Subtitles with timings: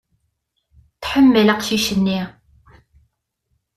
[1.01, 2.21] Tḥemmel aqcic-nni.